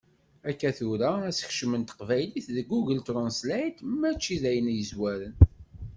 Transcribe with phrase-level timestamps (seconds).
[0.49, 5.35] Akka tura, asekcem n teqbaylit deg Google Translate mačči d ayen yezwaren.